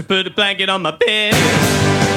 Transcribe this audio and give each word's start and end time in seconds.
To 0.00 0.06
put 0.06 0.26
a 0.26 0.30
blanket 0.30 0.68
on 0.68 0.82
my 0.82 0.92
bed. 0.92 2.09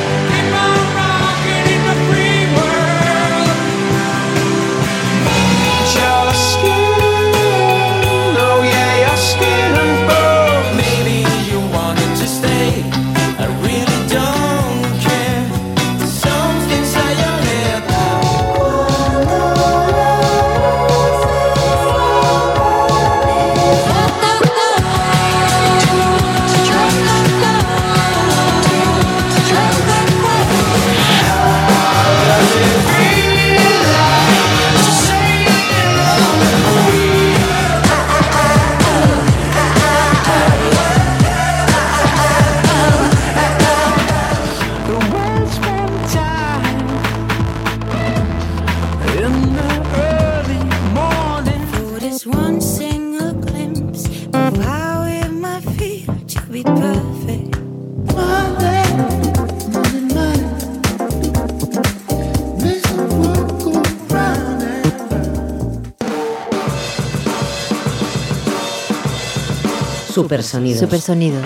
Supersonidos. 70.13 70.79
Supersonidos. 70.79 71.43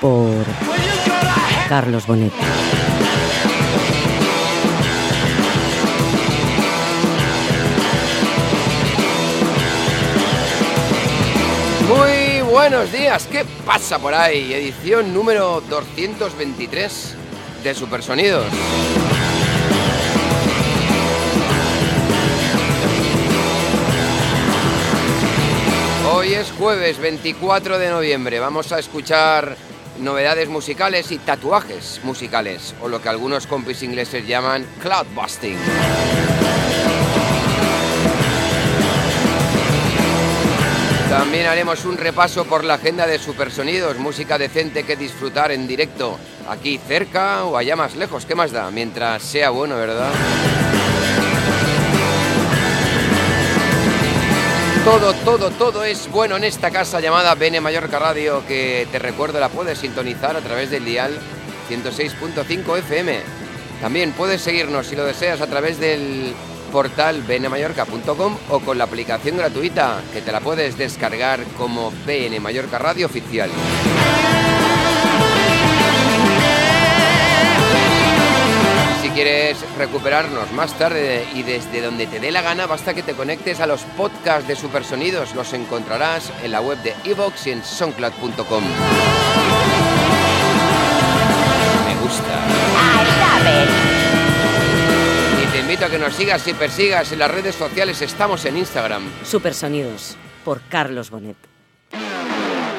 Por 0.00 0.46
Carlos 1.68 2.06
Bonet. 2.06 2.32
Buenos 12.70 12.92
días, 12.92 13.26
¿qué 13.32 13.46
pasa 13.64 13.98
por 13.98 14.12
ahí? 14.12 14.52
Edición 14.52 15.14
número 15.14 15.62
223 15.70 17.14
de 17.64 17.74
Supersonidos. 17.74 18.44
Hoy 26.12 26.34
es 26.34 26.52
jueves 26.58 26.98
24 26.98 27.78
de 27.78 27.88
noviembre, 27.88 28.38
vamos 28.38 28.70
a 28.72 28.78
escuchar 28.78 29.56
novedades 30.00 30.50
musicales 30.50 31.10
y 31.10 31.16
tatuajes 31.16 32.02
musicales, 32.04 32.74
o 32.82 32.88
lo 32.88 33.00
que 33.00 33.08
algunos 33.08 33.46
compis 33.46 33.82
ingleses 33.82 34.26
llaman 34.26 34.66
cloudbusting. 34.82 35.56
También 41.08 41.46
haremos 41.46 41.86
un 41.86 41.96
repaso 41.96 42.44
por 42.44 42.64
la 42.64 42.74
agenda 42.74 43.06
de 43.06 43.18
Supersonidos, 43.18 43.96
música 43.98 44.36
decente 44.36 44.84
que 44.84 44.94
disfrutar 44.94 45.50
en 45.52 45.66
directo, 45.66 46.18
aquí 46.50 46.78
cerca 46.86 47.44
o 47.44 47.56
allá 47.56 47.76
más 47.76 47.96
lejos, 47.96 48.26
¿qué 48.26 48.34
más 48.34 48.52
da? 48.52 48.70
Mientras 48.70 49.22
sea 49.22 49.48
bueno, 49.48 49.76
¿verdad? 49.76 50.10
Todo, 54.84 55.14
todo, 55.14 55.50
todo 55.50 55.84
es 55.84 56.10
bueno 56.10 56.36
en 56.36 56.44
esta 56.44 56.70
casa 56.70 57.00
llamada 57.00 57.34
Bene 57.34 57.62
Mallorca 57.62 57.98
Radio, 57.98 58.42
que 58.46 58.86
te 58.92 58.98
recuerdo 58.98 59.40
la 59.40 59.48
puedes 59.48 59.78
sintonizar 59.78 60.36
a 60.36 60.40
través 60.40 60.70
del 60.70 60.84
dial 60.84 61.18
106.5 61.70 62.78
FM. 62.78 63.20
También 63.80 64.12
puedes 64.12 64.42
seguirnos 64.42 64.86
si 64.86 64.96
lo 64.96 65.06
deseas 65.06 65.40
a 65.40 65.46
través 65.46 65.80
del 65.80 66.34
portal 66.68 67.22
bnmallorca.com 67.22 68.36
o 68.50 68.60
con 68.60 68.78
la 68.78 68.84
aplicación 68.84 69.36
gratuita 69.36 70.00
que 70.12 70.22
te 70.22 70.32
la 70.32 70.40
puedes 70.40 70.78
descargar 70.78 71.42
como 71.56 71.92
BN 72.06 72.40
Mallorca 72.40 72.78
Radio 72.78 73.06
Oficial. 73.06 73.50
Si 79.02 79.10
quieres 79.10 79.58
recuperarnos 79.76 80.52
más 80.52 80.74
tarde 80.74 81.26
y 81.34 81.42
desde 81.42 81.80
donde 81.80 82.06
te 82.06 82.20
dé 82.20 82.30
la 82.30 82.42
gana, 82.42 82.66
basta 82.66 82.94
que 82.94 83.02
te 83.02 83.14
conectes 83.14 83.60
a 83.60 83.66
los 83.66 83.82
podcasts 83.96 84.46
de 84.46 84.56
Supersonidos. 84.56 85.34
Los 85.34 85.52
encontrarás 85.52 86.32
en 86.42 86.52
la 86.52 86.60
web 86.60 86.78
de 86.82 86.94
Evox 87.04 87.46
y 87.46 87.52
en 87.52 87.64
soundcloud.com. 87.64 88.64
Me 91.86 91.94
gusta. 92.02 92.46
Y 93.00 93.44
te 93.44 93.77
invito 95.68 95.84
a 95.84 95.90
que 95.90 95.98
nos 95.98 96.14
sigas 96.14 96.48
y 96.48 96.54
persigas 96.54 97.12
en 97.12 97.18
las 97.18 97.30
redes 97.30 97.54
sociales. 97.54 98.00
Estamos 98.00 98.42
en 98.46 98.56
Instagram. 98.56 99.02
Supersonidos. 99.22 100.16
Por 100.42 100.62
Carlos 100.62 101.10
Bonet. 101.10 101.36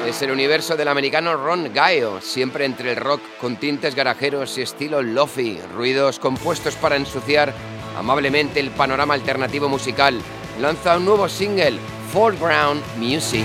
Es 0.04 0.20
el 0.22 0.32
universo 0.32 0.76
del 0.76 0.88
americano 0.88 1.36
Ron 1.36 1.72
Gaio, 1.72 2.20
siempre 2.20 2.64
entre 2.64 2.90
el 2.90 2.96
rock 2.96 3.20
con 3.40 3.58
tintes 3.58 3.94
garajeros 3.94 4.58
y 4.58 4.62
estilo 4.62 5.02
lofi, 5.02 5.60
ruidos 5.72 6.18
compuestos 6.18 6.74
para 6.74 6.96
ensuciar 6.96 7.54
amablemente 7.96 8.58
el 8.58 8.70
panorama 8.70 9.14
alternativo 9.14 9.68
musical. 9.68 10.20
Lanza 10.60 10.96
un 10.96 11.04
nuevo 11.04 11.28
single, 11.28 11.78
Foreground 12.12 12.82
Music. 12.96 13.44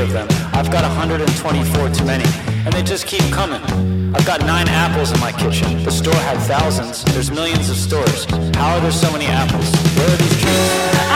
Of 0.00 0.12
them. 0.12 0.26
I've 0.52 0.70
got 0.70 0.82
124 0.82 1.90
too 1.90 2.04
many, 2.04 2.24
and 2.64 2.72
they 2.72 2.82
just 2.82 3.06
keep 3.06 3.22
coming. 3.32 3.62
I've 4.14 4.24
got 4.26 4.40
nine 4.40 4.68
apples 4.68 5.12
in 5.12 5.20
my 5.20 5.32
kitchen. 5.32 5.84
The 5.84 5.90
store 5.90 6.14
had 6.14 6.38
thousands. 6.38 7.04
There's 7.04 7.30
millions 7.30 7.68
of 7.68 7.76
stores. 7.76 8.24
How 8.56 8.76
are 8.76 8.80
there 8.80 8.92
so 8.92 9.12
many 9.12 9.26
apples? 9.26 9.70
Where 9.96 10.08
are 10.08 10.16
these 10.16 10.40
trees? 10.40 11.09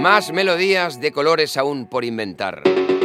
Más 0.00 0.32
melodías 0.32 0.98
de 0.98 1.12
colores 1.12 1.58
aún 1.58 1.84
por 1.84 2.06
inventar. 2.06 2.62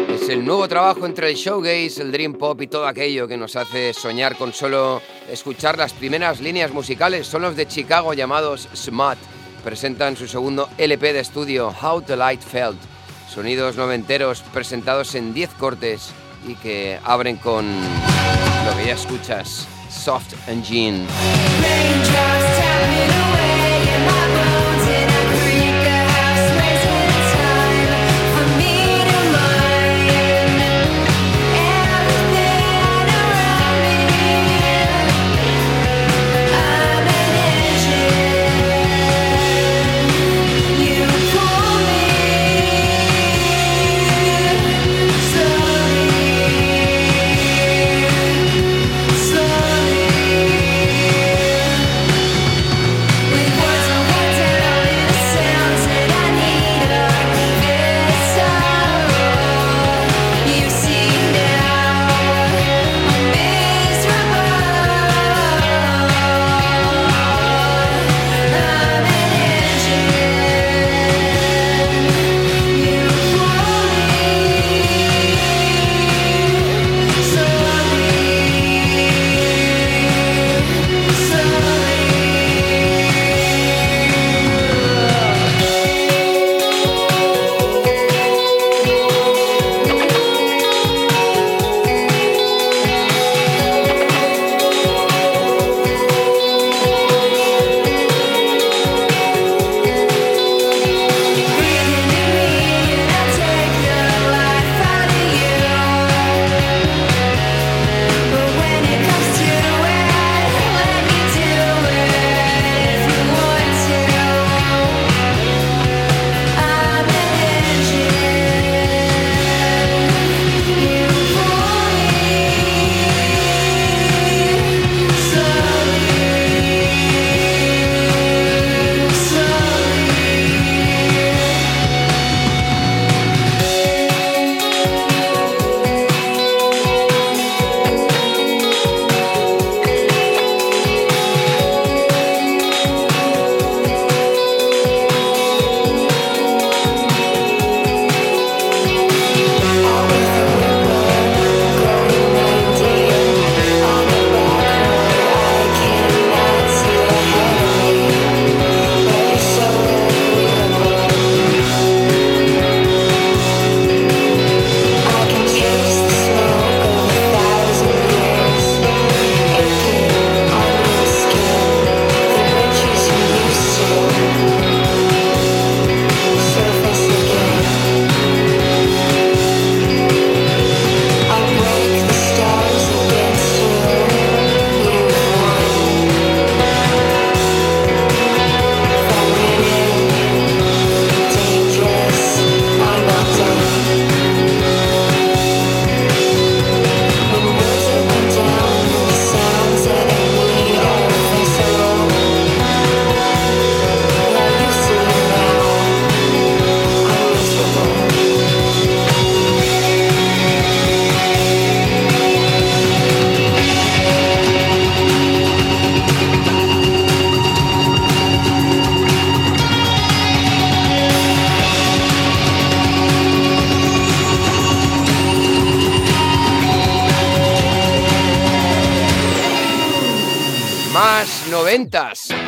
Es 0.07 0.29
el 0.29 0.45
nuevo 0.45 0.65
trabajo 0.69 1.05
entre 1.05 1.29
el 1.29 1.35
showgaze, 1.35 2.01
el 2.01 2.09
dream 2.09 2.35
pop 2.35 2.61
y 2.61 2.67
todo 2.67 2.87
aquello 2.87 3.27
que 3.27 3.35
nos 3.35 3.57
hace 3.57 3.93
soñar 3.93 4.37
con 4.37 4.53
solo 4.53 5.01
escuchar 5.29 5.77
las 5.77 5.91
primeras 5.91 6.39
líneas 6.39 6.71
musicales. 6.71 7.27
Son 7.27 7.41
los 7.41 7.57
de 7.57 7.67
Chicago 7.67 8.13
llamados 8.13 8.69
Smut. 8.73 9.17
Presentan 9.61 10.15
su 10.15 10.25
segundo 10.25 10.69
LP 10.77 11.11
de 11.11 11.19
estudio, 11.19 11.75
How 11.81 12.01
the 12.01 12.15
Light 12.15 12.41
Felt. 12.41 12.79
Sonidos 13.27 13.75
noventeros 13.75 14.41
presentados 14.53 15.15
en 15.15 15.33
10 15.33 15.49
cortes 15.55 16.13
y 16.47 16.55
que 16.55 16.97
abren 17.03 17.35
con 17.35 17.65
lo 17.65 18.77
que 18.77 18.85
ya 18.85 18.93
escuchas, 18.93 19.67
Soft 19.89 20.33
Engine. 20.47 21.05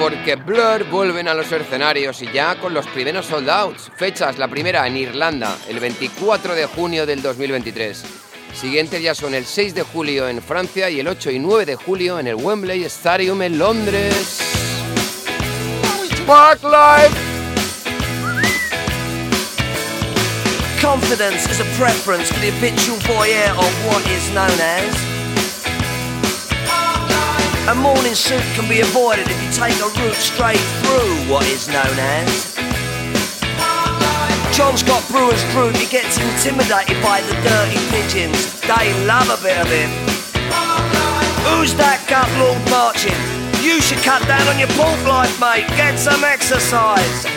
Porque 0.10 0.38
Blur 0.38 0.86
vuelven 0.90 1.28
a 1.28 1.34
los 1.34 1.52
escenarios 1.52 2.22
y 2.22 2.32
ya 2.32 2.56
con 2.62 2.74
los 2.74 2.88
primeros 2.88 3.26
sold 3.26 3.50
outs. 3.50 3.92
Fechas, 3.98 4.38
la 4.38 4.48
primera 4.48 4.88
en 4.88 4.96
Irlanda, 4.96 5.58
el 5.68 5.82
24 5.82 6.56
de 6.56 6.66
junio 6.66 7.06
del 7.06 7.22
2023. 7.22 8.06
Siguientes 8.54 9.02
ya 9.02 9.14
son 9.14 9.34
el 9.34 9.46
6 9.46 9.76
de 9.76 9.82
julio 9.82 10.30
en 10.30 10.42
Francia 10.42 10.90
y 10.90 11.02
el 11.02 11.10
8 11.10 11.32
y 11.32 11.40
9 11.40 11.66
de 11.66 11.76
julio 11.76 12.20
en 12.20 12.28
el 12.28 12.36
Wembley 12.36 12.86
Stadium 12.86 13.42
en 13.42 13.60
Londres. 13.60 14.40
Park 16.26 16.64
Life. 16.64 17.18
Confidence 20.82 21.52
is 21.52 21.60
a 21.60 21.66
preference 21.78 22.32
for 22.32 22.40
the 22.40 22.52
habitual 22.52 22.98
voyeur 23.14 23.52
of 23.58 23.86
what 23.86 24.02
is 24.08 24.32
known 24.32 24.58
as. 24.62 25.07
A 27.68 27.76
morning 27.76 28.16
suit 28.16 28.42
can 28.56 28.70
be 28.70 28.80
avoided 28.80 29.28
if 29.28 29.44
you 29.44 29.52
take 29.52 29.76
a 29.84 29.90
route 30.00 30.16
straight 30.16 30.64
through 30.80 31.16
what 31.28 31.46
is 31.48 31.68
known 31.68 32.00
as. 32.00 32.56
John's 34.56 34.84
got 34.84 35.06
brewer's 35.10 35.44
fruit, 35.52 35.76
he 35.76 35.86
gets 35.86 36.18
intimidated 36.18 37.04
by 37.04 37.20
the 37.20 37.34
dirty 37.44 37.76
pigeons. 37.92 38.58
They 38.62 39.06
love 39.06 39.28
a 39.28 39.44
bit 39.44 39.58
of 39.58 39.68
him. 39.68 39.92
Who's 41.44 41.76
that 41.76 42.00
gut 42.08 42.32
lord 42.40 42.64
marching? 42.72 43.20
You 43.62 43.82
should 43.82 44.00
cut 44.00 44.26
down 44.28 44.48
on 44.48 44.58
your 44.58 44.70
pork 44.70 45.04
life, 45.04 45.38
mate. 45.38 45.68
Get 45.76 46.00
some 46.00 46.24
exercise. 46.24 47.37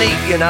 technique, 0.00 0.30
you 0.30 0.38
know. 0.38 0.48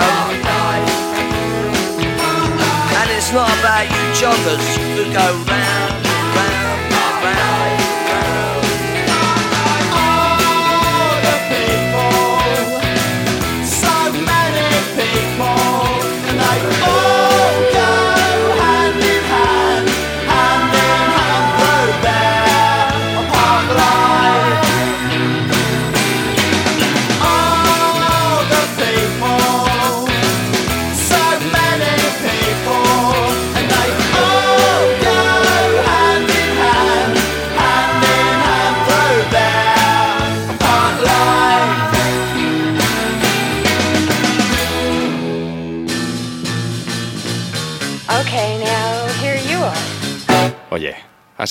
And 3.01 3.11
it's 3.11 3.33
not 3.33 3.51
about 3.59 3.85
you 3.85 4.03
joggers 4.15 4.77
who 4.95 5.13
go 5.13 5.27
round, 5.51 6.07
round, 6.37 7.25
round. 7.25 7.90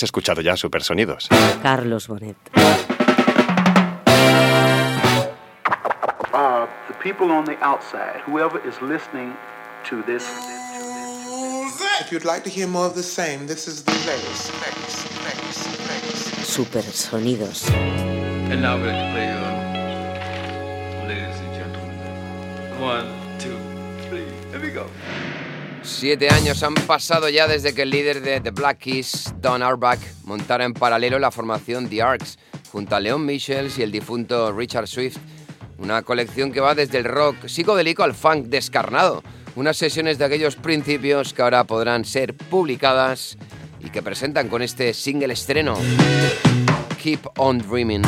¿Has 0.00 0.04
escuchado 0.04 0.40
ya 0.40 0.56
Supersonidos? 0.56 1.28
Carlos 1.62 2.08
Bonet. 2.08 2.36
uh, 6.32 6.66
the 6.88 6.94
people 7.02 7.30
on 7.30 7.44
the 7.44 7.58
outside, 7.62 8.22
whoever 8.24 8.58
is 8.66 8.80
listening 8.80 9.36
to 9.84 10.02
this. 10.04 10.24
If 12.00 12.10
you'd 12.10 12.24
like 12.24 12.44
to 12.44 12.50
hear 12.50 12.66
more 12.66 12.86
of 12.86 12.94
the 12.94 13.02
same, 13.02 13.46
this 13.46 13.68
is 13.68 13.82
the 13.82 13.92
place, 13.92 14.50
place, 14.58 15.04
place, 15.20 15.66
place. 15.84 16.30
Supersonidos. 16.46 17.68
And 17.70 18.62
now 18.62 18.76
we're 18.76 18.86
going 18.86 19.04
to 19.04 19.10
play, 19.12 19.28
uh, 19.28 19.42
ladies 21.08 21.38
and 21.40 21.54
gentlemen. 21.54 21.98
One, 22.80 23.06
two, 23.38 23.58
three, 24.08 24.24
here 24.50 24.60
we 24.62 24.70
go. 24.70 24.86
Siete 25.82 26.28
años 26.28 26.62
han 26.62 26.74
pasado 26.74 27.28
ya 27.28 27.46
desde 27.46 27.74
que 27.74 27.82
el 27.82 27.90
líder 27.90 28.20
de 28.20 28.40
The 28.40 28.50
Black 28.50 28.78
Keys, 28.78 29.34
Don 29.40 29.62
Auerbach, 29.62 29.98
montara 30.24 30.64
en 30.64 30.74
paralelo 30.74 31.18
la 31.18 31.30
formación 31.30 31.88
The 31.88 32.02
Arcs, 32.02 32.38
junto 32.70 32.96
a 32.96 33.00
Leon 33.00 33.24
Michels 33.24 33.78
y 33.78 33.82
el 33.82 33.90
difunto 33.90 34.52
Richard 34.52 34.86
Swift. 34.86 35.16
Una 35.78 36.02
colección 36.02 36.52
que 36.52 36.60
va 36.60 36.74
desde 36.74 36.98
el 36.98 37.04
rock 37.04 37.46
psicodélico 37.46 38.02
al 38.02 38.14
funk 38.14 38.46
descarnado. 38.46 39.22
Unas 39.56 39.78
sesiones 39.78 40.18
de 40.18 40.26
aquellos 40.26 40.56
principios 40.56 41.32
que 41.32 41.42
ahora 41.42 41.64
podrán 41.64 42.04
ser 42.04 42.34
publicadas 42.34 43.38
y 43.80 43.90
que 43.90 44.02
presentan 44.02 44.48
con 44.48 44.62
este 44.62 44.92
single 44.92 45.32
estreno, 45.32 45.76
Keep 47.02 47.20
on 47.38 47.58
Dreaming. 47.58 48.02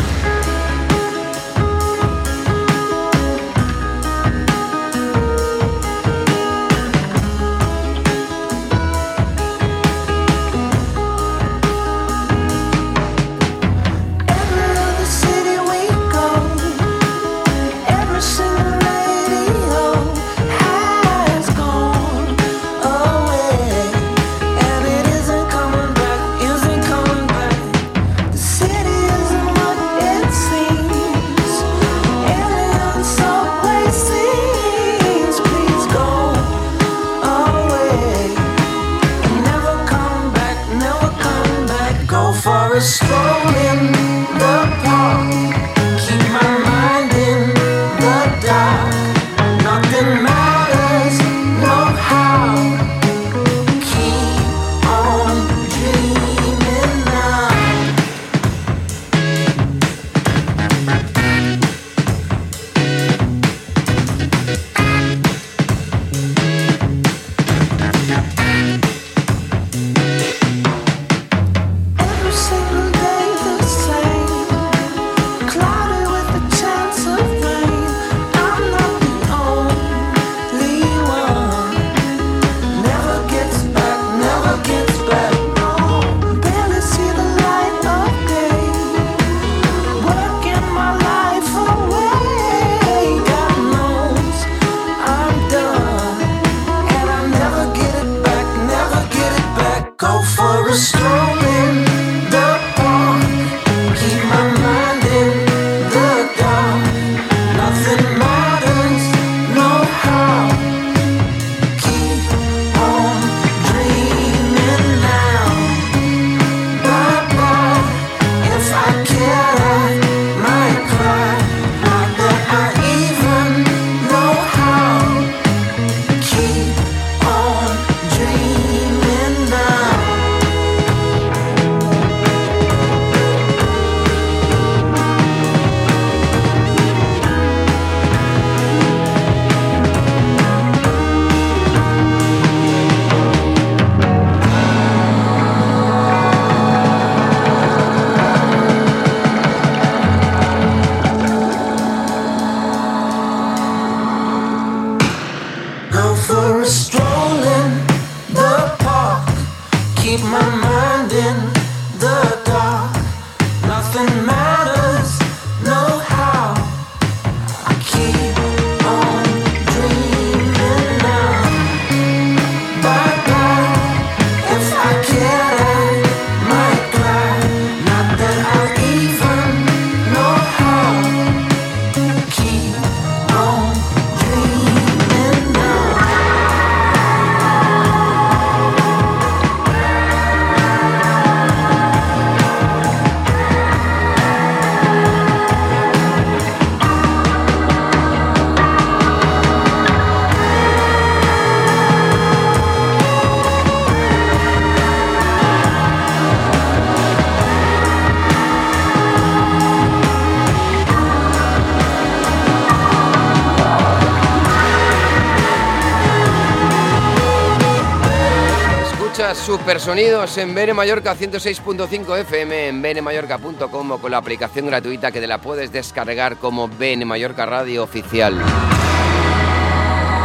Supersonidos 219.34 220.36
en 220.38 220.54
BN 220.54 220.74
Mallorca 220.74 221.16
106.5 221.16 222.18
FM, 222.18 222.68
en 222.68 222.82
bnmallorca.com 222.82 223.90
o 223.90 223.98
con 223.98 224.10
la 224.10 224.18
aplicación 224.18 224.66
gratuita 224.66 225.10
que 225.10 225.20
te 225.20 225.26
la 225.26 225.38
puedes 225.38 225.72
descargar 225.72 226.36
como 226.36 226.68
BN 226.68 227.04
Mallorca 227.04 227.46
Radio 227.46 227.82
Oficial. 227.82 228.40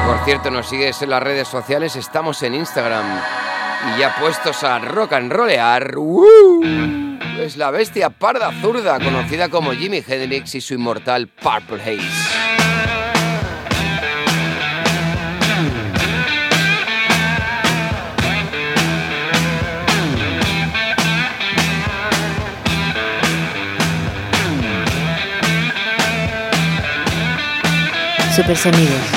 Por 0.05 0.25
cierto, 0.25 0.51
nos 0.51 0.67
sigues 0.67 1.01
en 1.01 1.09
las 1.09 1.23
redes 1.23 1.47
sociales, 1.47 1.95
estamos 1.95 2.43
en 2.43 2.55
Instagram. 2.55 3.05
Y 3.95 3.99
ya 3.99 4.15
puestos 4.19 4.63
a 4.63 4.79
rock 4.79 5.13
and 5.13 5.31
rollear, 5.31 5.97
¡uh! 5.97 6.61
es 7.39 7.55
la 7.55 7.71
bestia 7.71 8.09
parda 8.09 8.51
zurda, 8.61 8.99
conocida 8.99 9.49
como 9.49 9.71
Jimi 9.71 10.03
Hendrix 10.05 10.55
y 10.55 10.61
su 10.61 10.73
inmortal 10.73 11.27
Purple 11.27 11.81
Haze. 11.81 12.56
Supersonidos. 28.37 29.16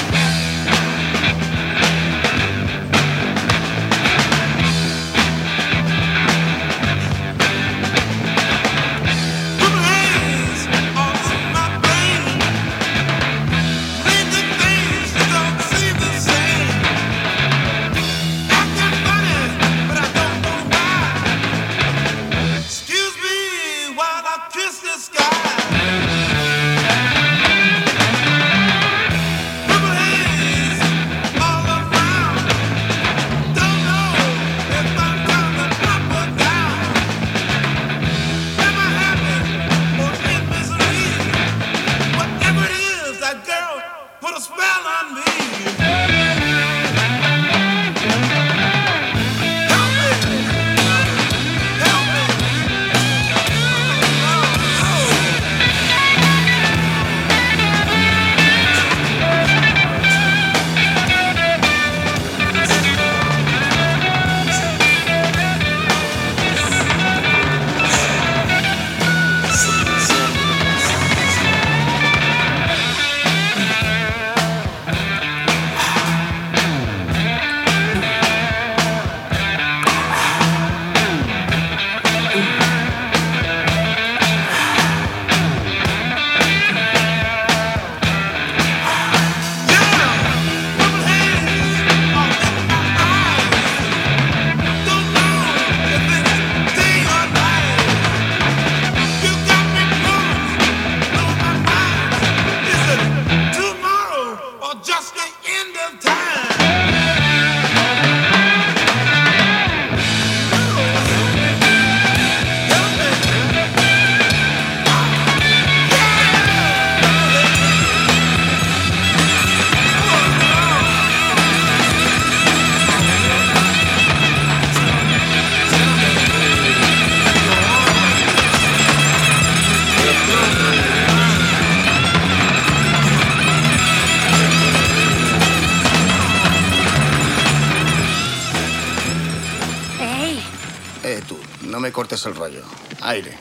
Cortes 142.21 142.27
el 142.27 142.35
rollo. 142.35 142.63
Aire. 143.03 143.37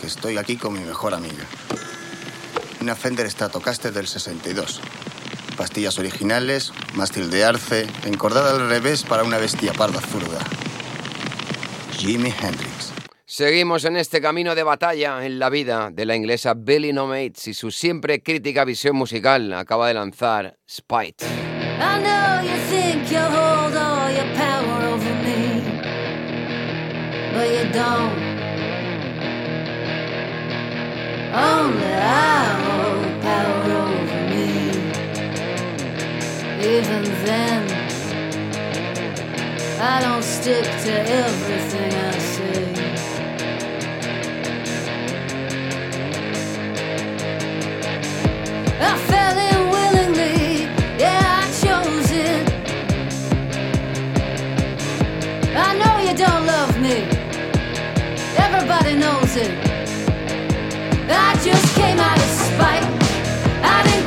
Que 0.00 0.06
estoy 0.06 0.38
aquí 0.38 0.56
con 0.56 0.72
mi 0.72 0.80
mejor 0.80 1.14
amiga. 1.14 1.44
Una 2.80 2.96
Fender 2.96 3.30
Stratocaster 3.30 3.92
del 3.92 4.06
62. 4.06 4.80
Pastillas 5.56 5.98
originales, 5.98 6.72
mástil 6.94 7.30
de 7.30 7.44
arce, 7.44 7.86
encordada 8.04 8.52
al 8.52 8.68
revés 8.68 9.02
para 9.04 9.24
una 9.24 9.38
bestia 9.38 9.72
parda 9.72 10.00
zurda. 10.00 10.38
Jimi 11.98 12.30
Hendrix. 12.30 12.92
Seguimos 13.26 13.84
en 13.84 13.96
este 13.96 14.20
camino 14.20 14.54
de 14.54 14.62
batalla 14.62 15.24
en 15.24 15.38
la 15.38 15.50
vida 15.50 15.90
de 15.92 16.04
la 16.06 16.16
inglesa 16.16 16.54
Billy 16.54 16.92
No 16.92 17.06
Mates 17.06 17.46
y 17.48 17.54
su 17.54 17.70
siempre 17.70 18.22
crítica 18.22 18.64
visión 18.64 18.96
musical 18.96 19.52
acaba 19.52 19.86
de 19.88 19.94
lanzar 19.94 20.58
Spite. 20.68 21.26
I 21.26 22.02
know 22.02 22.42
you 22.42 22.58
think 22.68 23.10
you 23.10 23.49
Only 31.32 31.94
I 31.94 32.44
hold 32.64 33.22
power 33.22 33.70
over 33.86 34.22
me. 34.28 34.48
Even 36.74 37.04
then, 37.24 37.62
I 39.80 40.00
don't 40.02 40.24
stick 40.24 40.64
to 40.64 40.92
everything 41.22 41.92
I 41.94 42.18
say. 42.18 42.64
I 48.80 48.92
fell 49.08 49.38
in 49.38 49.59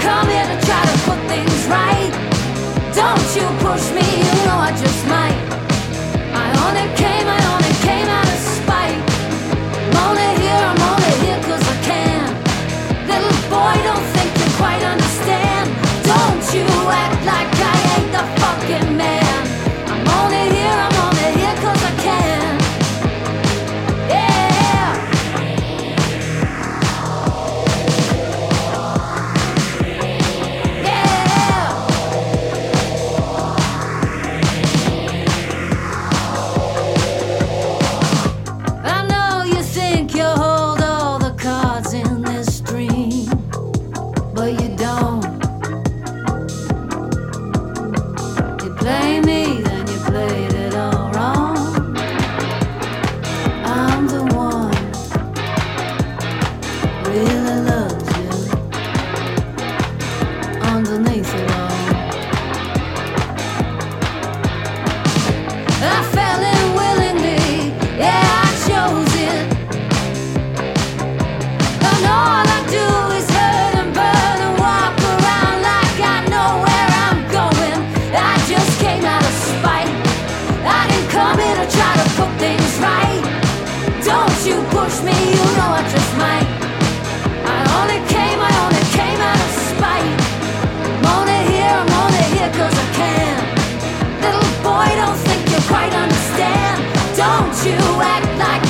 come 0.03 0.27
here 0.27 0.47
to 0.51 0.57
try 0.67 0.83
to 0.91 0.97
put 1.07 1.19
things 1.31 1.59
right. 1.67 2.11
Don't 2.93 3.29
you 3.37 3.47
push 3.63 3.85
me, 3.97 4.05
you 4.27 4.35
know 4.45 4.59
I 4.67 4.71
just 4.83 5.01
might. 5.07 5.39
I 6.43 6.47
only 6.65 6.87
came, 6.99 7.27
I 7.27 7.42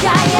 sky 0.04 0.33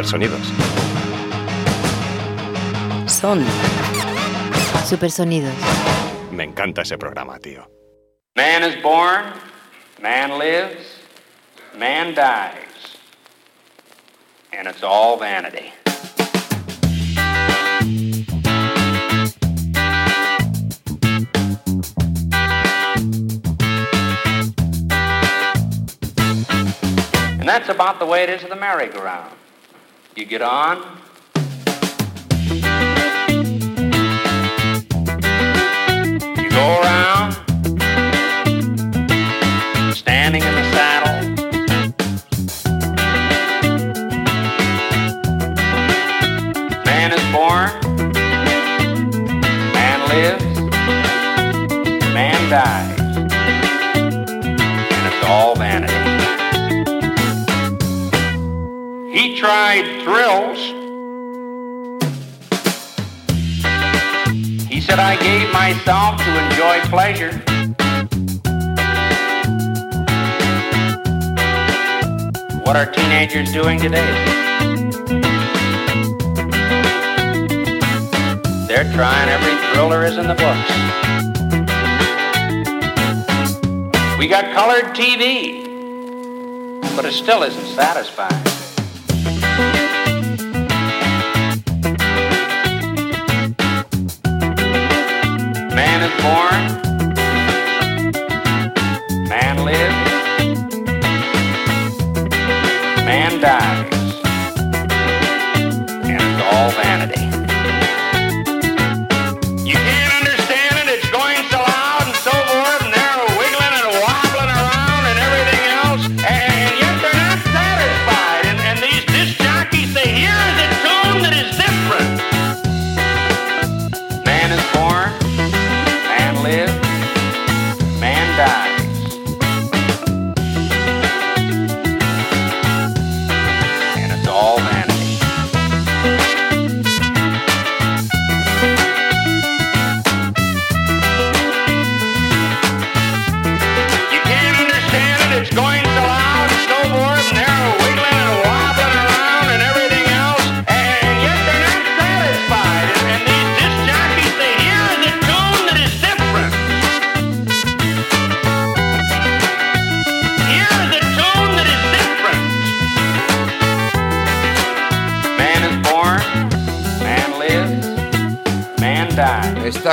Supersonidos? 0.00 0.40
Son 3.06 3.44
Supersonidos. 4.86 5.52
Me 6.32 6.44
encanta 6.44 6.80
ese 6.80 6.96
programa, 6.96 7.38
tío. 7.38 7.68
Man 8.34 8.62
is 8.62 8.82
born, 8.82 9.26
man 10.00 10.38
lives, 10.38 11.02
man 11.76 12.14
dies. 12.14 12.96
And 14.54 14.66
it's 14.68 14.82
all 14.82 15.18
vanity. 15.18 15.70
And 27.38 27.46
that's 27.46 27.68
about 27.68 27.98
the 27.98 28.06
way 28.06 28.22
it 28.22 28.30
is 28.30 28.40
with 28.40 28.50
the 28.50 28.56
merry-go-round. 28.56 29.36
You 30.16 30.26
get 30.26 30.42
on, 30.42 30.78
you 36.36 36.50
go 36.50 36.80
around, 36.82 37.32
standing 39.94 40.42
in 40.42 40.54
the 40.54 40.64
saddle. 40.72 41.20
Man 46.84 47.12
is 47.12 47.24
born, 47.32 47.70
man 49.72 50.00
lives, 50.10 50.44
man 52.12 52.50
dies, 52.50 52.99
Tried 59.70 60.02
thrills. 60.02 60.58
He 64.68 64.80
said, 64.80 64.98
I 64.98 65.16
gave 65.22 65.52
myself 65.52 66.18
to 66.24 66.30
enjoy 66.44 66.80
pleasure. 66.90 67.30
What 72.64 72.74
are 72.74 72.86
teenagers 72.86 73.52
doing 73.52 73.78
today? 73.78 74.12
They're 78.66 78.92
trying 78.92 79.28
every 79.28 79.54
thrill 79.70 79.92
is 80.02 80.18
in 80.18 80.26
the 80.26 80.34
books. 80.34 80.70
We 84.18 84.26
got 84.26 84.52
colored 84.52 84.96
TV, 84.96 85.62
but 86.96 87.04
it 87.04 87.12
still 87.12 87.44
isn't 87.44 87.66
satisfying. 87.66 88.59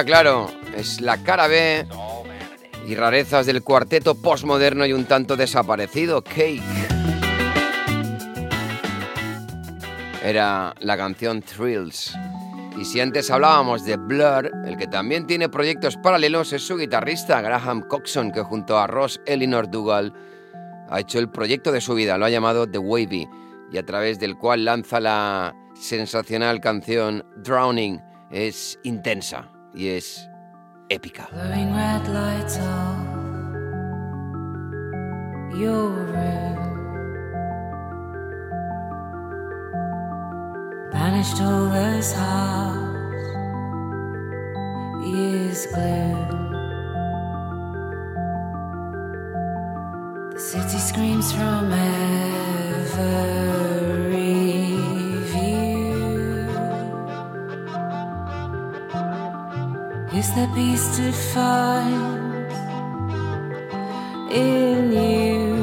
Claro, 0.07 0.49
es 0.77 1.01
la 1.01 1.21
cara 1.21 1.47
B 1.47 1.85
y 2.87 2.95
rarezas 2.95 3.45
del 3.45 3.61
cuarteto 3.61 4.15
postmoderno 4.15 4.85
y 4.85 4.93
un 4.93 5.03
tanto 5.03 5.35
desaparecido, 5.35 6.23
Cake. 6.23 6.63
Era 10.23 10.73
la 10.79 10.95
canción 10.95 11.41
Thrills. 11.41 12.15
Y 12.77 12.85
si 12.85 13.01
antes 13.01 13.29
hablábamos 13.29 13.83
de 13.83 13.97
Blur, 13.97 14.49
el 14.65 14.77
que 14.77 14.87
también 14.87 15.27
tiene 15.27 15.49
proyectos 15.49 15.97
paralelos 15.97 16.53
es 16.53 16.65
su 16.65 16.77
guitarrista 16.77 17.41
Graham 17.41 17.81
Coxon, 17.81 18.31
que 18.31 18.43
junto 18.43 18.79
a 18.79 18.87
Ross 18.87 19.19
Elinor 19.25 19.69
Dougal 19.69 20.13
ha 20.89 21.01
hecho 21.01 21.19
el 21.19 21.29
proyecto 21.29 21.73
de 21.73 21.81
su 21.81 21.95
vida, 21.95 22.17
lo 22.17 22.25
ha 22.25 22.29
llamado 22.29 22.65
The 22.65 22.77
Wavy, 22.77 23.27
y 23.73 23.77
a 23.77 23.85
través 23.85 24.19
del 24.19 24.37
cual 24.37 24.63
lanza 24.63 25.01
la 25.01 25.53
sensacional 25.73 26.61
canción 26.61 27.25
Drowning. 27.43 28.01
Es 28.31 28.79
intensa 28.83 29.49
y 29.73 29.89
es 29.89 30.29
épica. 30.89 31.29
Banished 40.91 41.41
all 41.41 41.69
those 41.69 42.11
hearts, 42.11 43.27
years 45.05 45.67
glue. 45.67 46.27
The 50.33 50.39
city 50.39 50.79
screams 50.79 51.31
from 51.31 51.71
heaven. 51.71 53.56
Is 60.17 60.33
there 60.33 60.47
peace 60.55 60.97
to 60.97 61.11
find 61.11 62.51
in 64.31 64.91
you? 64.91 65.56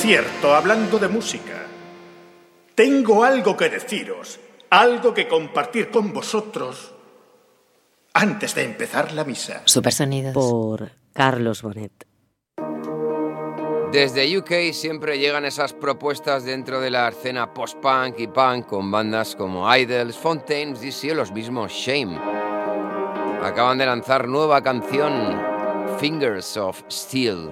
Cierto, 0.00 0.54
hablando 0.54 0.98
de 0.98 1.08
música, 1.08 1.66
tengo 2.74 3.22
algo 3.22 3.54
que 3.54 3.68
deciros, 3.68 4.40
algo 4.70 5.12
que 5.12 5.28
compartir 5.28 5.90
con 5.90 6.10
vosotros 6.10 6.94
antes 8.14 8.54
de 8.54 8.64
empezar 8.64 9.12
la 9.12 9.24
misa. 9.24 9.60
Supersonidos. 9.66 10.32
Por 10.32 10.90
Carlos 11.12 11.60
Bonet. 11.60 12.06
Desde 13.92 14.38
UK 14.38 14.72
siempre 14.72 15.18
llegan 15.18 15.44
esas 15.44 15.74
propuestas 15.74 16.44
dentro 16.44 16.80
de 16.80 16.90
la 16.90 17.08
escena 17.08 17.52
post-punk 17.52 18.20
y 18.20 18.28
punk 18.28 18.66
con 18.66 18.90
bandas 18.90 19.36
como 19.36 19.70
Idols, 19.76 20.16
Fontaines, 20.16 20.80
DC 20.80 21.12
o 21.12 21.14
los 21.14 21.30
mismos 21.30 21.72
Shame. 21.72 22.16
Acaban 23.42 23.76
de 23.76 23.84
lanzar 23.84 24.28
nueva 24.28 24.62
canción, 24.62 25.42
Fingers 25.98 26.56
of 26.56 26.82
Steel. 26.90 27.50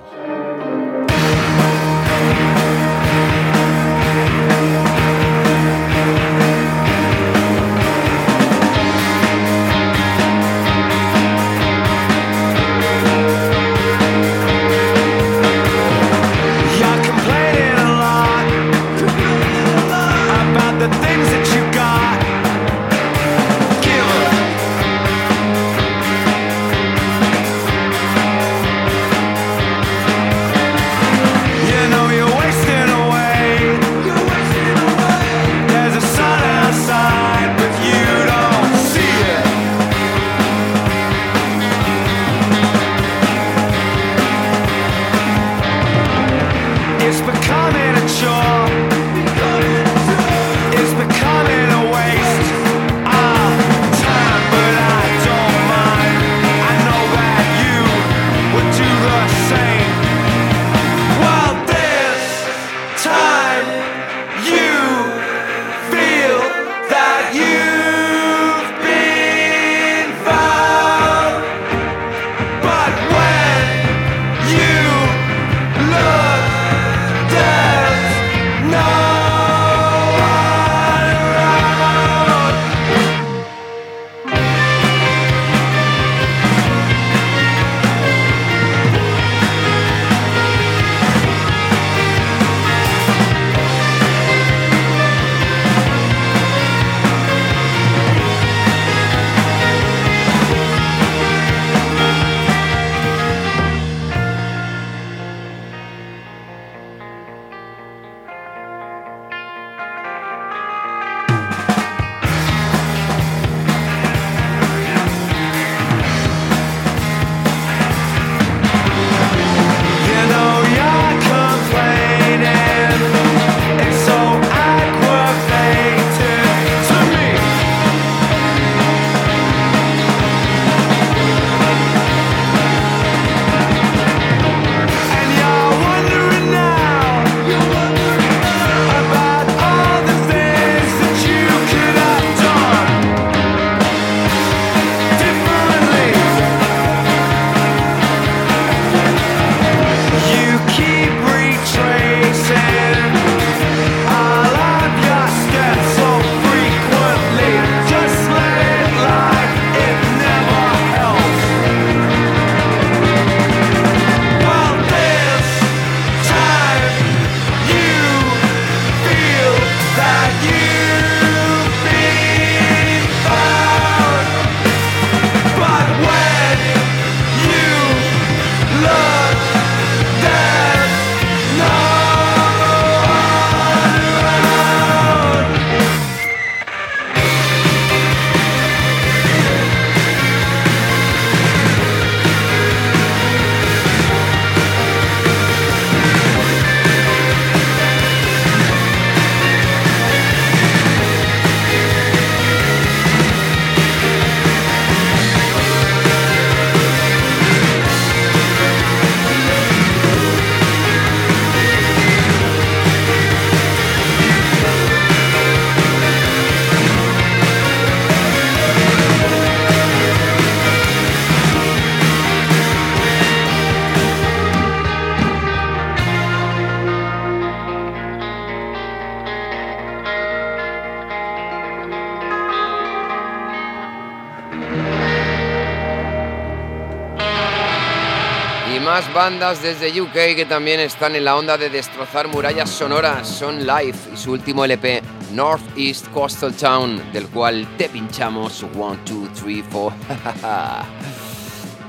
Bandas 239.18 239.60
desde 239.60 240.00
UK 240.00 240.36
que 240.36 240.46
también 240.48 240.78
están 240.78 241.16
en 241.16 241.24
la 241.24 241.36
onda 241.36 241.58
de 241.58 241.68
destrozar 241.70 242.28
murallas 242.28 242.70
sonoras. 242.70 243.26
Son 243.26 243.66
Live 243.66 243.98
y 244.14 244.16
su 244.16 244.30
último 244.30 244.64
LP, 244.64 245.02
Northeast 245.32 246.06
Coastal 246.12 246.54
Town, 246.54 247.02
del 247.12 247.26
cual 247.26 247.66
te 247.76 247.88
pinchamos 247.88 248.62
1, 248.62 248.98
2, 249.04 249.28
3, 249.34 249.64
4. 249.72 249.96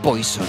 Poison. 0.02 0.48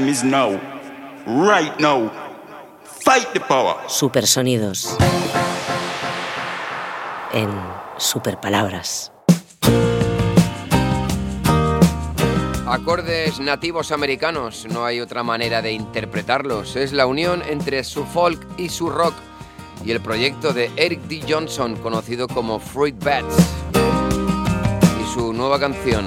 time 0.00 0.08
is 0.08 0.24
now. 0.24 0.58
Right 1.26 1.78
now. 1.78 2.10
Fight 2.82 3.32
the 3.32 3.40
power. 3.40 3.76
Supersonidos. 3.88 4.96
En 7.32 7.50
Superpalabras. 7.98 9.12
Acordes 12.66 13.40
nativos 13.40 13.90
americanos, 13.90 14.66
no 14.70 14.84
hay 14.84 15.00
otra 15.00 15.22
manera 15.22 15.60
de 15.60 15.72
interpretarlos. 15.72 16.76
Es 16.76 16.92
la 16.92 17.06
unión 17.06 17.42
entre 17.48 17.82
su 17.82 18.04
folk 18.04 18.46
y 18.56 18.68
su 18.68 18.90
rock 18.90 19.14
y 19.84 19.90
el 19.90 20.00
proyecto 20.00 20.52
de 20.52 20.70
Eric 20.76 21.00
D. 21.08 21.22
Johnson, 21.28 21.74
conocido 21.76 22.28
como 22.28 22.60
Fruit 22.60 22.96
Bats, 23.02 23.34
y 25.02 25.14
su 25.14 25.32
nueva 25.32 25.58
canción 25.58 26.06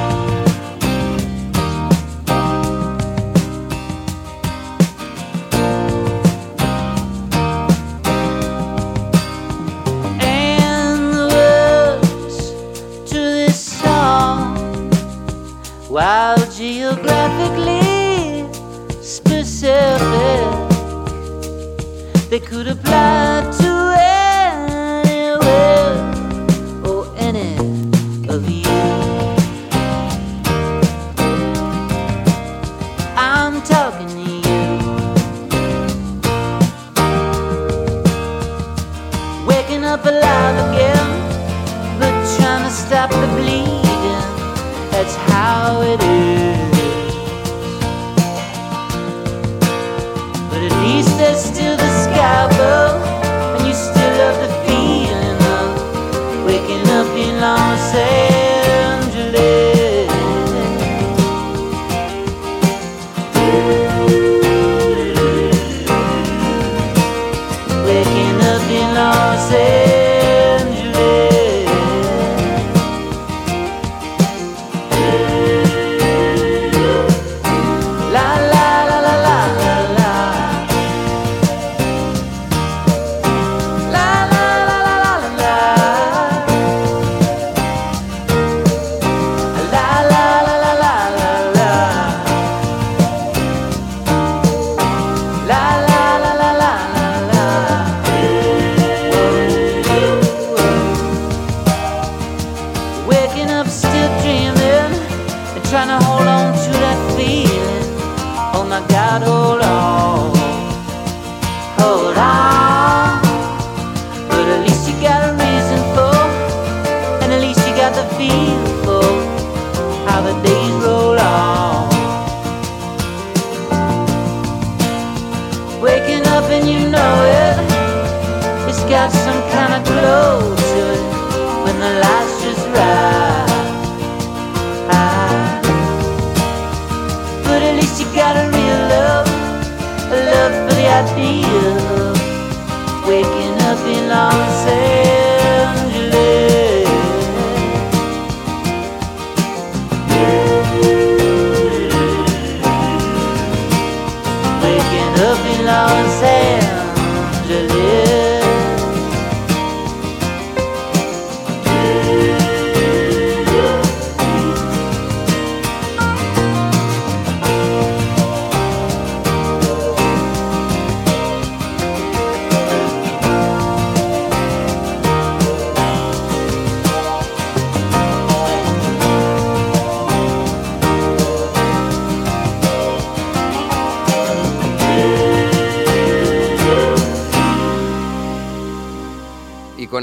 they 22.31 22.39
could 22.39 22.65
have 22.65 22.80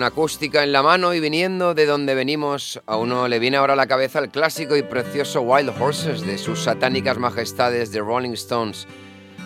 acústica 0.08 0.64
en 0.64 0.72
la 0.72 0.82
mano 0.82 1.14
y 1.14 1.20
viniendo 1.20 1.74
de 1.74 1.86
donde 1.86 2.14
venimos, 2.14 2.80
a 2.86 2.96
uno 2.96 3.28
le 3.28 3.38
viene 3.38 3.56
ahora 3.58 3.74
a 3.74 3.76
la 3.76 3.86
cabeza 3.86 4.18
el 4.18 4.30
clásico 4.30 4.76
y 4.76 4.82
precioso 4.82 5.42
Wild 5.42 5.70
Horses 5.80 6.22
de 6.26 6.38
sus 6.38 6.64
satánicas 6.64 7.18
majestades 7.18 7.92
de 7.92 8.00
Rolling 8.00 8.32
Stones. 8.32 8.86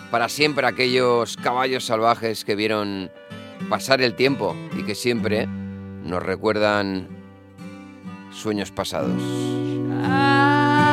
Para 0.09 0.29
siempre 0.29 0.65
aquellos 0.65 1.37
caballos 1.37 1.85
salvajes 1.85 2.43
que 2.45 2.55
vieron 2.55 3.11
pasar 3.69 4.01
el 4.01 4.15
tiempo 4.15 4.55
y 4.77 4.83
que 4.83 4.95
siempre 4.95 5.47
nos 5.47 6.23
recuerdan 6.23 7.07
sueños 8.31 8.71
pasados. 8.71 9.21
Ah, 10.03 10.83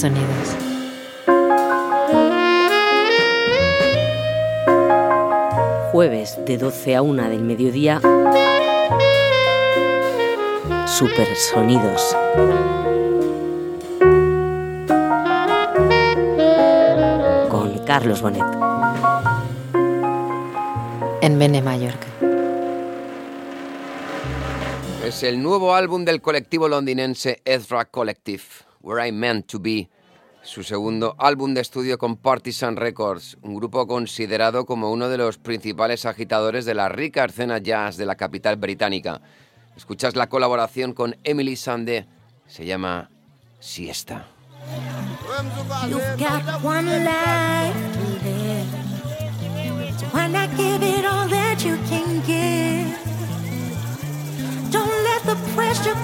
Son 0.00 0.16
supersonidos. 0.16 0.56
Jueves 5.92 6.38
de 6.46 6.56
12 6.56 6.96
a 6.96 7.02
1 7.02 7.28
del 7.28 7.42
mediodía. 7.42 8.00
Supersonidos. 10.86 12.16
Con 17.50 17.84
Carlos 17.84 18.22
Bonet. 18.22 18.42
En 21.20 21.38
Bene 21.38 21.60
Mallorca. 21.60 22.06
Es 25.04 25.22
el 25.24 25.42
nuevo 25.42 25.74
álbum 25.74 26.06
del 26.06 26.22
colectivo 26.22 26.68
londinense 26.68 27.42
Ezra 27.44 27.84
Collective, 27.84 28.44
Where 28.82 29.06
I 29.06 29.12
Meant 29.12 29.46
to 29.48 29.58
Be, 29.60 29.88
su 30.42 30.62
segundo 30.62 31.14
álbum 31.18 31.52
de 31.52 31.60
estudio 31.60 31.98
con 31.98 32.16
Partisan 32.16 32.76
Records, 32.76 33.36
un 33.42 33.54
grupo 33.54 33.86
considerado 33.86 34.64
como 34.64 34.90
uno 34.90 35.08
de 35.08 35.18
los 35.18 35.38
principales 35.38 36.06
agitadores 36.06 36.64
de 36.64 36.74
la 36.74 36.88
rica 36.88 37.24
escena 37.26 37.58
jazz 37.58 37.96
de 37.98 38.06
la 38.06 38.14
capital 38.14 38.56
británica. 38.56 39.20
Escuchas 39.76 40.16
la 40.16 40.28
colaboración 40.28 40.94
con 40.94 41.16
Emily 41.24 41.56
Sande, 41.56 42.06
se 42.46 42.64
llama 42.64 43.10
Siesta. 43.58 44.26
Don't 54.70 54.88
let 55.04 55.22
the 55.24 55.36
pressure 55.54 55.94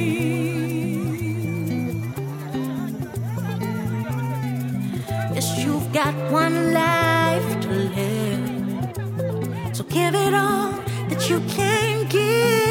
Yes, 5.33 5.57
you've 5.63 5.91
got 5.91 6.13
one 6.31 6.73
life 6.73 7.59
to 7.61 7.69
live, 7.69 8.95
so 9.75 9.83
give 9.83 10.15
it 10.15 10.33
all 10.33 10.71
that 11.09 11.29
you 11.29 11.39
can 11.41 12.07
give. 12.07 12.66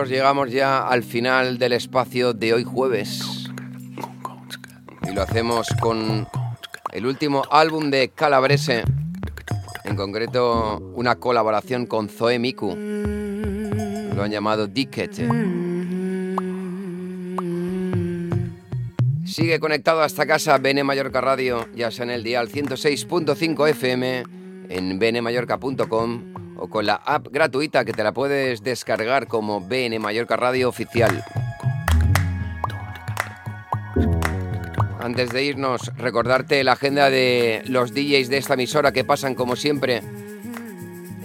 llegamos 0.00 0.50
ya 0.50 0.88
al 0.88 1.02
final 1.02 1.58
del 1.58 1.74
espacio 1.74 2.32
de 2.32 2.54
hoy 2.54 2.64
jueves. 2.64 3.50
Y 5.06 5.12
lo 5.12 5.22
hacemos 5.22 5.68
con 5.80 6.26
el 6.92 7.06
último 7.06 7.42
álbum 7.50 7.90
de 7.90 8.08
Calabrese, 8.08 8.84
en 9.84 9.94
concreto 9.94 10.78
una 10.94 11.16
colaboración 11.16 11.84
con 11.86 12.08
Zoe 12.08 12.38
Miku. 12.38 12.74
Lo 12.74 14.22
han 14.22 14.30
llamado 14.30 14.66
Dickete. 14.66 15.28
Sigue 19.26 19.60
conectado 19.60 20.02
a 20.02 20.06
esta 20.06 20.26
casa 20.26 20.56
Bene 20.58 20.84
Mallorca 20.84 21.20
Radio, 21.20 21.68
ya 21.74 21.90
sea 21.90 22.04
en 22.04 22.10
el 22.10 22.24
dial 22.24 22.48
106.5 22.48 23.68
FM, 23.68 24.24
en 24.70 24.98
benemallorca.com 24.98 26.41
o 26.56 26.68
con 26.68 26.86
la 26.86 26.94
app 26.94 27.28
gratuita 27.30 27.84
que 27.84 27.92
te 27.92 28.04
la 28.04 28.12
puedes 28.12 28.62
descargar 28.62 29.26
como 29.26 29.60
BN 29.60 29.98
Mallorca 29.98 30.36
Radio 30.36 30.68
Oficial. 30.68 31.24
Antes 35.00 35.30
de 35.30 35.42
irnos, 35.42 35.90
recordarte 35.96 36.62
la 36.62 36.72
agenda 36.72 37.10
de 37.10 37.62
los 37.66 37.92
DJs 37.92 38.28
de 38.28 38.38
esta 38.38 38.54
emisora 38.54 38.92
que 38.92 39.04
pasan 39.04 39.34
como 39.34 39.56
siempre 39.56 40.00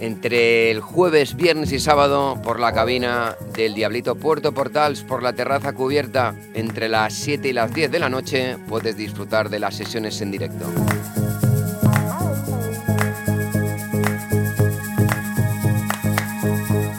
entre 0.00 0.70
el 0.70 0.80
jueves, 0.80 1.36
viernes 1.36 1.72
y 1.72 1.78
sábado 1.78 2.40
por 2.42 2.60
la 2.60 2.72
cabina 2.72 3.36
del 3.54 3.74
Diablito 3.74 4.16
Puerto 4.16 4.52
Portals 4.52 5.02
por 5.02 5.22
la 5.22 5.32
terraza 5.32 5.72
cubierta 5.72 6.34
entre 6.54 6.88
las 6.88 7.14
7 7.14 7.48
y 7.48 7.52
las 7.52 7.72
10 7.72 7.90
de 7.90 7.98
la 7.98 8.08
noche 8.08 8.56
puedes 8.68 8.96
disfrutar 8.96 9.48
de 9.48 9.58
las 9.58 9.76
sesiones 9.76 10.20
en 10.20 10.30
directo. 10.30 10.66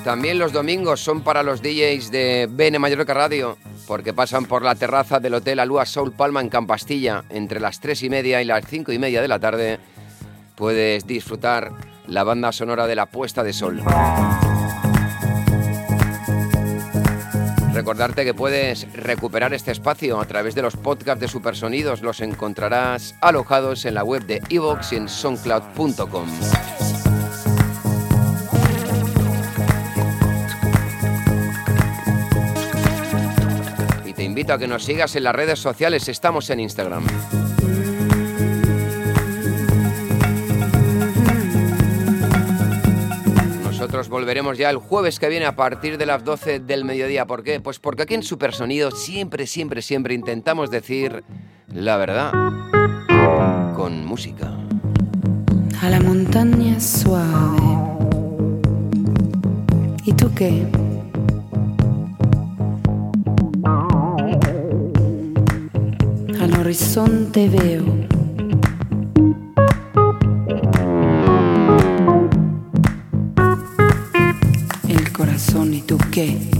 También 0.10 0.40
los 0.40 0.52
domingos 0.52 1.02
son 1.02 1.22
para 1.22 1.44
los 1.44 1.62
DJs 1.62 2.10
de 2.10 2.50
Bene 2.50 2.80
Mallorca 2.80 3.14
Radio, 3.14 3.60
porque 3.86 4.12
pasan 4.12 4.46
por 4.46 4.64
la 4.64 4.74
terraza 4.74 5.20
del 5.20 5.36
Hotel 5.36 5.60
Alúa 5.60 5.86
Soul 5.86 6.14
Palma 6.14 6.42
en 6.42 6.50
Campastilla 6.50 7.26
entre 7.30 7.60
las 7.60 7.80
3 7.80 8.02
y 8.02 8.10
media 8.10 8.42
y 8.42 8.46
las 8.46 8.66
5 8.66 8.92
y 8.92 8.98
media 8.98 9.22
de 9.22 9.28
la 9.28 9.38
tarde. 9.38 9.78
Puedes 10.56 11.06
disfrutar 11.06 11.74
la 12.08 12.24
banda 12.24 12.52
sonora 12.52 12.88
de 12.88 12.96
la 12.96 13.06
puesta 13.06 13.44
de 13.44 13.54
sol. 13.54 13.84
Recordarte 17.72 18.26
que 18.26 18.34
puedes 18.34 18.92
recuperar 18.94 19.54
este 19.54 19.72
espacio 19.72 20.20
a 20.20 20.26
través 20.26 20.56
de 20.56 20.64
los 20.64 20.76
podcasts 20.76 21.22
de 21.22 21.28
Supersonidos. 21.28 22.02
Los 22.02 22.22
encontrarás 22.22 23.14
alojados 23.22 23.86
en 23.86 23.94
la 23.94 24.04
web 24.04 24.26
de 24.26 24.42
Evox 24.50 24.92
y 24.92 24.96
en 24.96 25.08
soundcloud.com. 25.08 26.30
invito 34.40 34.54
a 34.54 34.58
que 34.58 34.70
nos 34.70 34.86
sigas 34.86 35.18
en 35.18 35.26
las 35.26 35.36
redes 35.36 35.60
sociales. 35.60 36.08
Estamos 36.08 36.50
en 36.50 36.62
Instagram. 36.62 37.06
Nosotros 43.66 44.08
volveremos 44.08 44.58
ya 44.58 44.70
el 44.70 44.78
jueves 44.78 45.20
que 45.20 45.28
viene 45.28 45.46
a 45.46 45.58
partir 45.58 45.98
de 45.98 46.06
las 46.06 46.24
12 46.24 46.62
del 46.62 46.86
mediodía. 46.86 47.26
¿Por 47.26 47.44
qué? 47.44 47.60
Pues 47.60 47.80
porque 47.80 48.04
aquí 48.04 48.14
en 48.14 48.24
Supersonido 48.24 48.92
siempre, 48.92 49.46
siempre, 49.46 49.82
siempre 49.82 50.14
intentamos 50.14 50.72
decir 50.72 51.22
la 51.74 51.98
verdad 51.98 52.32
con 53.76 54.06
música. 54.06 54.54
A 55.82 55.90
la 55.90 56.00
montaña 56.00 56.80
suave. 56.80 57.60
¿Y 60.06 60.14
tú 60.14 60.34
qué? 60.34 60.66
Horizonte 66.70 67.50
veo. 67.50 67.84
El 74.88 75.12
corazón, 75.12 75.74
¿y 75.74 75.82
tú 75.82 75.98
qué? 76.12 76.59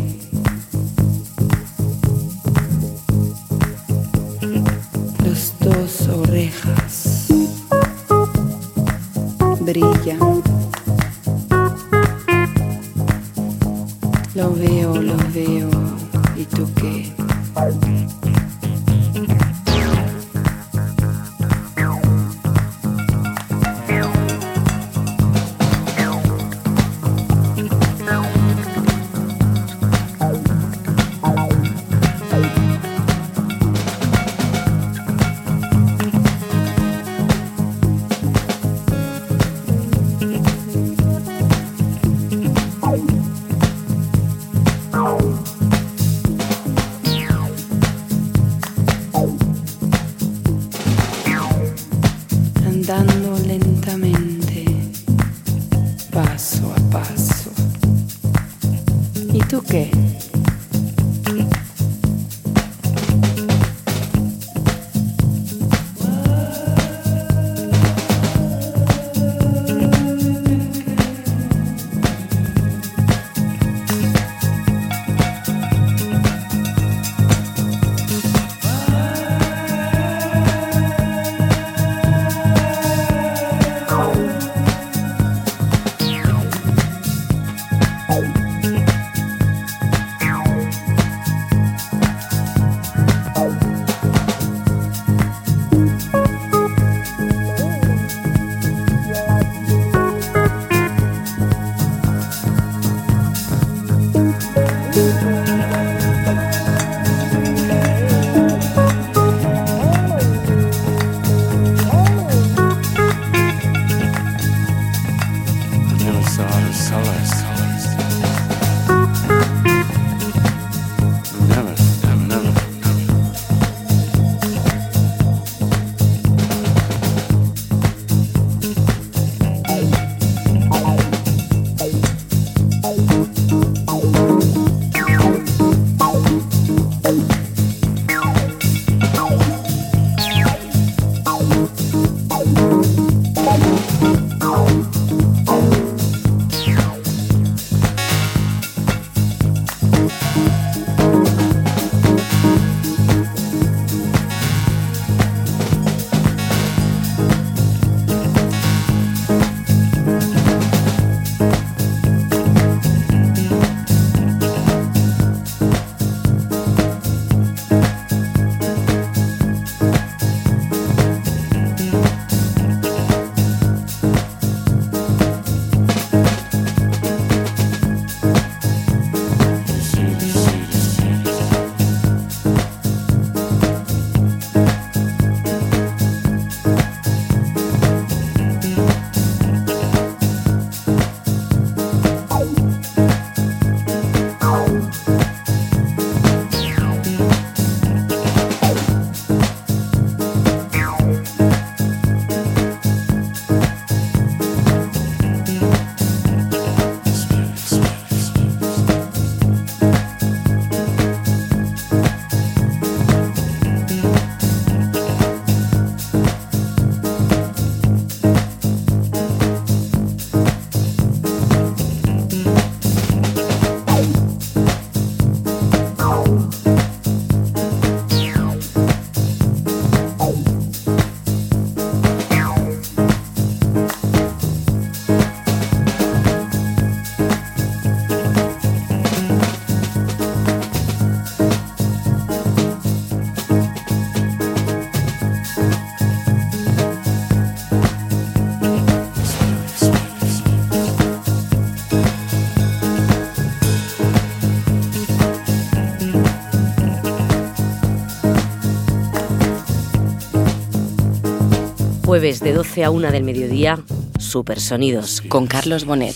Jueves 262.10 262.40
de 262.40 262.54
12 262.54 262.86
a 262.86 262.90
1 262.90 263.12
del 263.12 263.24
mediodía, 263.24 263.78
Supersonidos 264.18 265.22
con 265.30 265.46
Carlos 265.46 265.86
Bonet. 265.86 266.16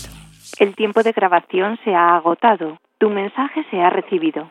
El 0.58 0.74
tiempo 0.74 1.04
de 1.04 1.12
grabación 1.12 1.78
se 1.84 1.94
ha 1.94 2.16
agotado. 2.16 2.78
Tu 2.98 3.08
mensaje 3.10 3.64
se 3.70 3.76
ha 3.80 3.90
recibido. 3.90 4.50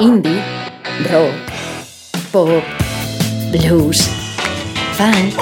Indie, 0.00 0.42
rock, 1.10 1.32
pop, 2.30 2.62
blues, 3.52 4.06
funk, 4.98 5.34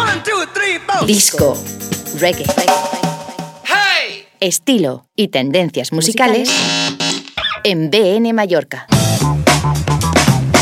disco, 1.04 1.56
reggae. 2.20 2.44
Estilo 4.38 5.06
y 5.16 5.28
tendencias 5.28 5.92
musicales 5.92 6.48
en 7.64 7.90
BN 7.90 8.32
Mallorca. 8.34 8.86